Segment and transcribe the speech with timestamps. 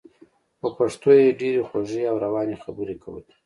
[0.59, 3.33] په پښتو یې ډېرې خوږې او روانې خبرې کولې.